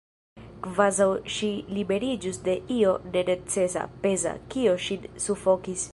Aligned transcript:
Kvazaŭ 0.67 1.07
ŝi 1.33 1.49
liberiĝus 1.75 2.41
de 2.49 2.57
io 2.79 2.95
nenecesa, 3.17 3.87
peza, 4.07 4.33
kio 4.55 4.75
ŝin 4.87 5.09
sufokis. 5.29 5.89